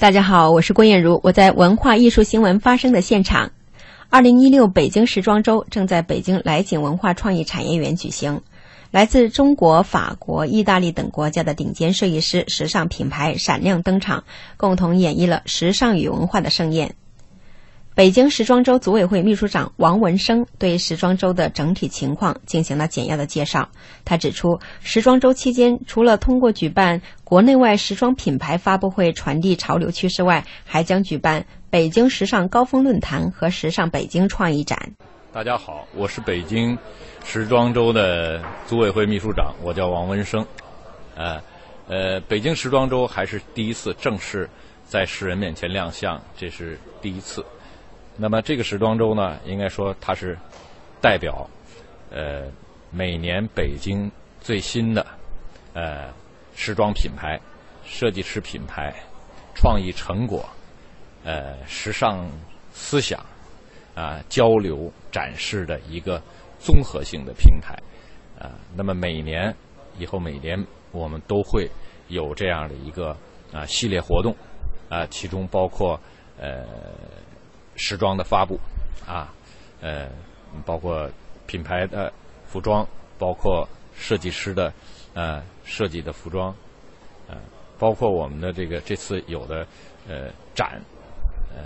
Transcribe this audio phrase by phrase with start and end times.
[0.00, 3.50] 大家好，我是郭艳茹，我在文化艺术新闻发生的现场。
[4.10, 8.42] 二零一六北京时装周正在北京来景文化创意产业园举行，
[8.92, 14.22] 来自中国、法国、意大利等国家的顶尖设计师、时尚品牌闪亮登场，
[14.56, 16.94] 共同演绎了时尚与文化的盛宴。
[17.98, 23.68] 北京时装周组委会秘书长王文生对时装周的整体情况进行了简要的介绍。
[24.04, 34.78] 他指出，时装周期间，除了通过举办国内外时装品牌发布会传递潮流趋势外，还将举办北京时尚高峰论坛和时尚北京创意展。
[35.32, 36.78] 大家好，我是北京
[37.24, 40.46] 时装周的组委会秘书长，我叫王文生。
[41.16, 41.42] 呃，
[41.88, 44.48] 呃，北京时装周还是第一次正式
[44.84, 47.44] 在世人面前亮相，这是第一次。
[48.20, 50.36] 那么这个时装周呢，应该说它是
[51.00, 51.48] 代表
[52.10, 52.50] 呃
[52.90, 54.10] 每年北京
[54.40, 55.06] 最新的
[55.72, 56.12] 呃
[56.56, 57.38] 时装品牌、
[57.84, 58.92] 设计师品牌、
[59.54, 60.44] 创意成果、
[61.22, 62.28] 呃时尚
[62.72, 63.24] 思想
[63.94, 66.20] 啊交流展示的一个
[66.58, 67.72] 综合性的平台
[68.36, 68.50] 啊。
[68.74, 69.54] 那么每年
[69.96, 70.58] 以后每年
[70.90, 71.70] 我们都会
[72.08, 73.16] 有这样的一个
[73.52, 74.34] 啊系列活动
[74.88, 76.00] 啊，其中包括
[76.36, 76.66] 呃。
[77.78, 78.58] 时装的发布，
[79.06, 79.32] 啊，
[79.80, 80.08] 呃，
[80.66, 81.08] 包括
[81.46, 82.12] 品牌的
[82.44, 84.72] 服装，包括设计师的
[85.14, 86.54] 呃设计的服装，
[87.28, 87.36] 呃，
[87.78, 89.64] 包括我们的这个这次有的
[90.08, 90.80] 呃展，
[91.54, 91.62] 呃，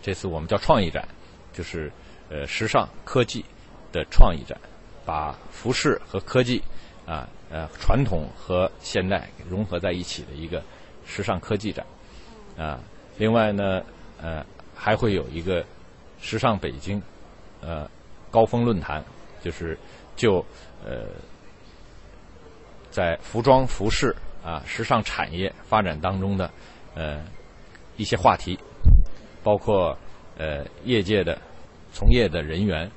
[0.00, 1.06] 这次我们叫创意展，
[1.52, 1.90] 就是
[2.30, 3.44] 呃时尚科技
[3.90, 4.56] 的创意展，
[5.04, 6.62] 把服饰和科技
[7.04, 10.62] 啊呃传统和现代融合在一起的一个
[11.04, 11.84] 时尚科技展，
[12.56, 12.78] 啊，
[13.18, 13.82] 另外呢，
[14.22, 14.46] 呃。
[14.76, 15.64] 还会有一个
[16.20, 17.02] 时尚北京
[17.62, 17.90] 呃
[18.30, 19.02] 高峰论坛，
[19.42, 19.76] 就是
[20.14, 20.44] 就
[20.84, 21.06] 呃
[22.90, 26.50] 在服装服饰啊时尚产业发展当中的
[26.94, 27.24] 呃
[27.96, 28.58] 一些话题，
[29.42, 29.96] 包括
[30.38, 31.36] 呃业界的
[31.92, 32.90] 从业的人员，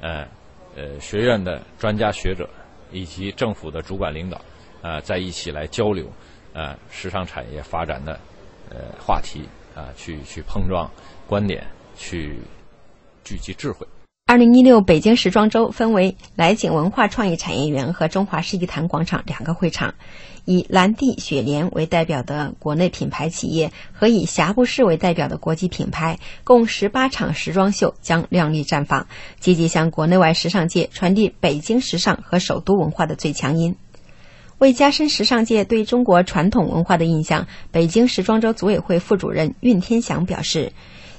[0.00, 0.28] 呃
[0.76, 2.48] 呃学院的专家学者
[2.90, 4.40] 以及政府的主管领导
[4.82, 6.06] 啊在一起来交流
[6.54, 8.20] 啊时尚产业发展的
[8.70, 9.48] 呃话题。
[9.74, 10.90] 啊，去去碰撞
[11.26, 11.66] 观点，
[11.96, 12.38] 去
[13.24, 13.86] 聚集智慧。
[14.26, 19.94] 二零一六北京时装周分为来景文化创意产业园和中华世纪坛广场两个会场，
[20.46, 29.06] 以蓝地、雪莲为代表的国内品牌企业和以霞布士为代表的国际品牌，共十八场时装秀将亮丽绽放，
[29.38, 33.76] 积极向国内外时尚界传递北京时尚和首都文化的最强音。
[34.58, 40.72] 为加深时尚界对中国传统文化的印象，北京时装周组委会副主任运天祥表示，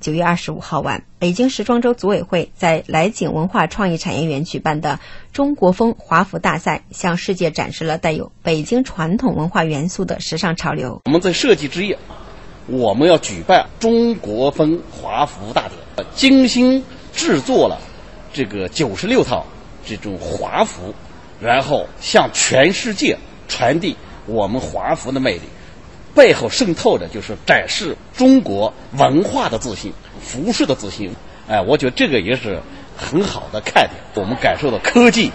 [0.00, 5.00] 九月二十五号晚，北京时装周组委会在来景文化创意产业园举办的
[5.32, 11.02] 中国风华服大赛，向世界展示了带有北京传统文化元素的时尚潮流。
[11.04, 11.98] 我们在设计之夜，
[12.66, 16.82] 我们要举办中国风华服大典，精心
[17.12, 17.78] 制作了
[18.32, 19.44] 这个九十六套
[19.84, 20.94] 这种华服。
[21.40, 25.42] 然后向全世界传递我们华服的魅力，
[26.14, 31.14] 背后渗透的就是展示中国文化的自信、服饰的自信。
[31.46, 32.58] 哎，我觉得这个也是
[32.96, 33.90] 很好的看点。
[34.14, 35.30] 我们感受到科技、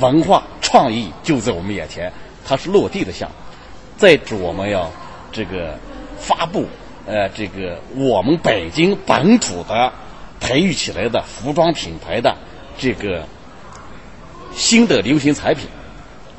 [0.00, 2.12] 文化、创意就在我们眼前，
[2.44, 3.36] 它是落地的项目。
[3.96, 4.90] 再者，我们要
[5.30, 5.78] 这个
[6.18, 6.66] 发布
[7.06, 9.92] 呃这个我们北京本土的
[10.40, 12.36] 培育起来的服装品牌的
[12.76, 13.24] 这个。
[14.54, 15.66] 新的流行产品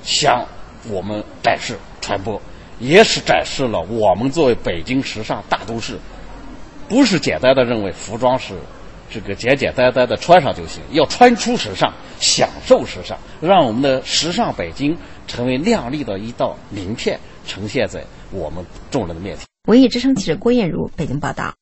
[0.03, 0.45] 向
[0.89, 2.41] 我们展示传播，
[2.79, 5.97] 也是展示了我们作为北京时尚大都市，
[6.87, 8.55] 不是简单的认为服装是
[9.11, 14.97] 这个简简单单的穿上就行，要穿出时尚，享受时尚，让我们的时尚北京
[15.27, 19.45] 成为亮丽的一道名片，呈现在我们众人的面前。
[19.67, 21.55] 文艺之声记者郭艳茹北京报道。